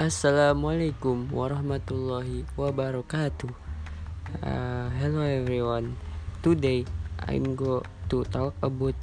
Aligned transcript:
Assalamualaikum 0.00 1.28
warahmatullahi 1.28 2.48
wabarakatuh. 2.56 3.52
Uh, 4.40 4.88
hello 4.96 5.20
everyone. 5.20 5.92
Today 6.40 6.88
I'm 7.28 7.52
go 7.52 7.84
to 8.08 8.24
talk 8.32 8.56
about 8.64 8.96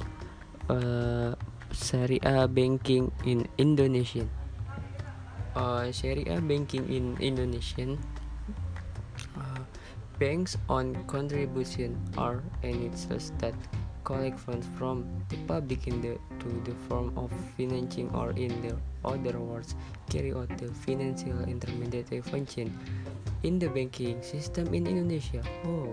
uh, 0.66 1.38
Syariah 1.70 2.50
banking 2.50 3.14
in 3.22 3.46
Indonesia. 3.62 4.26
Uh, 5.54 5.86
Syariah 5.94 6.42
banking 6.42 6.90
in 6.90 7.14
Indonesia. 7.22 7.94
Uh, 9.38 9.62
banks 10.18 10.58
on 10.66 10.98
contribution 11.06 11.94
are 12.18 12.42
entities 12.66 13.30
that 13.38 13.54
collect 14.08 14.40
funds 14.40 14.66
from 14.80 15.04
the 15.28 15.36
public 15.44 15.86
in 15.86 16.00
the 16.00 16.16
to 16.40 16.48
the 16.64 16.72
form 16.88 17.12
of 17.12 17.28
financing 17.60 18.08
or 18.16 18.32
in 18.40 18.48
the 18.64 18.72
other 19.04 19.36
words 19.36 19.76
carry 20.08 20.32
out 20.32 20.48
the 20.56 20.68
financial 20.88 21.44
intermediary 21.44 22.24
function 22.24 22.72
in 23.42 23.60
the 23.60 23.68
banking 23.68 24.16
system 24.24 24.72
in 24.72 24.88
Indonesia. 24.88 25.44
Oh, 25.68 25.92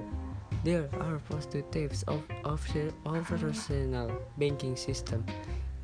there 0.64 0.88
are 1.04 1.20
two 1.52 1.62
types 1.76 2.08
of 2.08 2.24
operational 2.48 4.10
banking 4.40 4.80
system, 4.80 5.28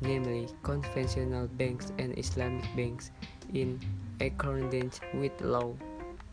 namely 0.00 0.48
conventional 0.64 1.52
banks 1.60 1.92
and 2.00 2.16
Islamic 2.16 2.64
banks 2.72 3.12
in 3.52 3.76
accordance 4.24 5.04
with 5.12 5.36
law 5.44 5.76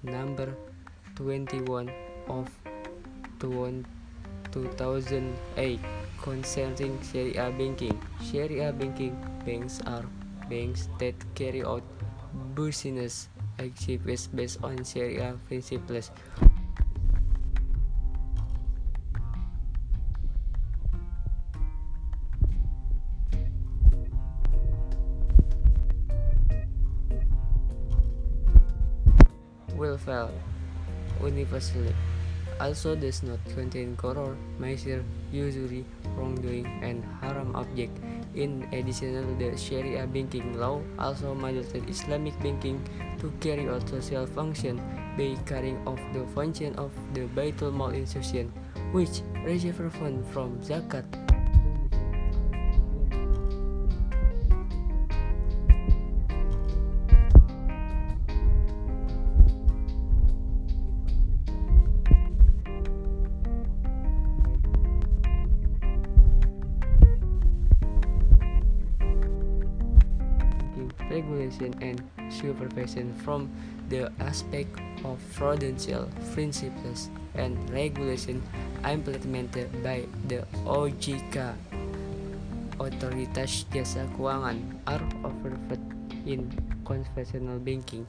number 0.02 0.56
21 1.20 1.92
of 2.32 2.48
20 3.44 3.99
2008 4.52 5.80
concerning 6.22 7.00
Sharia 7.02 7.52
banking. 7.58 8.00
Sharia 8.22 8.74
banking 8.74 9.16
banks 9.46 9.82
are 9.86 10.06
banks 10.50 10.90
that 11.00 11.16
carry 11.36 11.64
out 11.64 11.84
business 12.56 13.30
activities 13.60 14.28
based 14.28 14.64
on 14.64 14.84
Sharia 14.84 15.36
principles. 15.48 16.12
Welfare 29.76 30.28
universally 31.24 31.96
also 32.60 32.96
does 32.96 33.24
not 33.24 33.40
contain 33.56 33.96
gharar, 33.96 34.36
maisir, 34.60 35.04
usury, 35.32 35.86
wrongdoing, 36.16 36.68
and 36.84 37.04
haram 37.22 37.56
object. 37.56 37.96
In 38.36 38.68
addition, 38.72 39.38
the 39.40 39.58
Sharia 39.58 40.06
banking 40.06 40.60
law 40.60 40.82
also 41.00 41.34
mandated 41.34 41.90
Islamic 41.90 42.38
banking 42.44 42.84
to 43.20 43.32
carry 43.40 43.68
out 43.68 43.88
social 43.90 44.28
function 44.28 44.78
by 45.18 45.36
carrying 45.46 45.80
out 45.88 46.00
the 46.14 46.28
function 46.36 46.76
of 46.76 46.92
the 47.14 47.26
Baitul 47.34 47.74
Mal 47.74 47.92
institution, 47.92 48.52
which 48.92 49.24
receives 49.44 49.80
fund 49.98 50.24
from 50.32 50.60
zakat. 50.62 51.08
Regulation 71.10 71.74
and 71.82 72.02
supervision 72.32 73.14
from 73.26 73.50
the 73.90 74.12
aspect 74.20 74.80
of 75.04 75.18
prudential 75.34 76.08
principles 76.34 77.10
and 77.36 77.58
regulation 77.70 78.42
implemented 78.86 79.68
by 79.84 80.06
the 80.28 80.46
OJK 80.66 81.56
Otoritas 82.80 83.66
Jasa 83.74 84.08
Keuangan 84.16 84.62
are 84.88 85.04
overfed 85.26 85.82
in 86.26 86.48
conventional 86.86 87.60
banking 87.60 88.08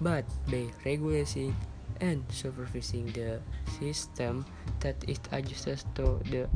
but 0.00 0.24
by 0.50 0.68
regulating 0.84 1.56
and 2.00 2.24
supervising 2.32 3.12
the 3.12 3.40
system 3.78 4.44
that 4.80 4.96
it 5.08 5.20
adjusts 5.32 5.84
to 5.94 6.20
the 6.32 6.48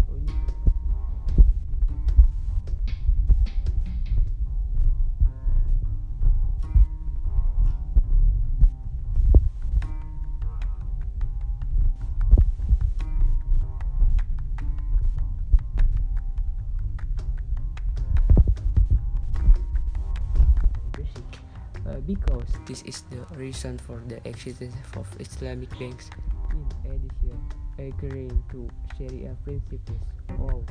because 22.00 22.48
this 22.66 22.82
is 22.82 23.02
the 23.10 23.22
reason 23.36 23.78
for 23.78 24.02
the 24.08 24.26
existence 24.28 24.74
of 24.96 25.06
Islamic 25.20 25.70
banks 25.78 26.10
in 26.50 26.90
addition 26.90 27.40
agreeing 27.78 28.42
to 28.50 28.68
Sharia 28.96 29.36
principles 29.42 29.98
all 30.38 30.64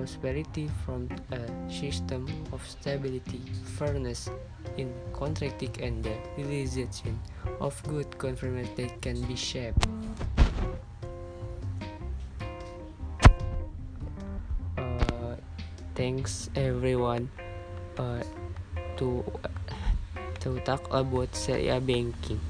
prosperity 0.00 0.70
from 0.84 1.08
a 1.32 1.70
system 1.70 2.26
of 2.52 2.66
stability, 2.66 3.40
fairness 3.76 4.30
in 4.78 4.92
contracting 5.12 5.74
and 5.82 6.02
the 6.02 6.16
realization 6.38 7.20
of 7.60 7.82
good 7.86 8.16
government 8.16 8.74
that 8.76 9.02
can 9.02 9.20
be 9.22 9.36
shaped. 9.36 9.86
Thanks 15.94 16.50
everyone 16.54 17.30
uh, 17.98 18.22
to 18.96 19.24
to 20.40 20.58
talk 20.64 20.82
about 20.92 21.28
Sharia 21.36 21.80
banking. 21.80 22.40